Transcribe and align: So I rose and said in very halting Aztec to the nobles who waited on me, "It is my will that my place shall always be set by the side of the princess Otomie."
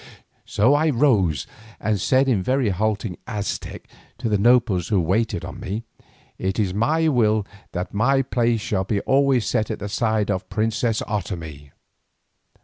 So 0.47 0.73
I 0.73 0.89
rose 0.89 1.45
and 1.79 2.01
said 2.01 2.27
in 2.27 2.41
very 2.41 2.69
halting 2.69 3.17
Aztec 3.27 3.87
to 4.17 4.29
the 4.29 4.37
nobles 4.39 4.87
who 4.87 4.99
waited 4.99 5.45
on 5.45 5.59
me, 5.59 5.83
"It 6.39 6.57
is 6.57 6.73
my 6.73 7.07
will 7.07 7.45
that 7.73 7.93
my 7.93 8.23
place 8.23 8.61
shall 8.61 8.87
always 9.05 9.43
be 9.43 9.47
set 9.47 9.67
by 9.67 9.75
the 9.75 9.89
side 9.89 10.31
of 10.31 10.41
the 10.41 10.55
princess 10.55 11.03
Otomie." 11.03 11.69